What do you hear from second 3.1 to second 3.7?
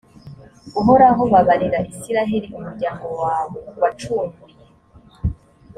wawe